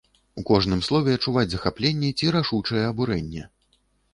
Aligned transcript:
У 0.41 0.43
кожным 0.49 0.79
слове 0.87 1.13
чуваць 1.27 1.45
захапленне 1.53 2.09
ці 2.17 2.33
рашучае 2.37 2.83
абурэнне. 2.91 3.43